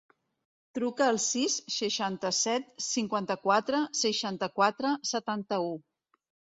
[0.77, 5.75] Truca al sis, seixanta-set, cinquanta-quatre, seixanta-quatre, setanta-u.